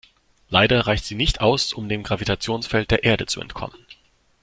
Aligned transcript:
Leider 0.49 0.87
reicht 0.87 1.05
sie 1.05 1.13
nicht 1.13 1.41
aus, 1.41 1.73
um 1.73 1.87
dem 1.87 2.01
Gravitationsfeld 2.01 2.89
der 2.89 3.03
Erde 3.03 3.27
zu 3.27 3.39
entkommen. 3.39 3.77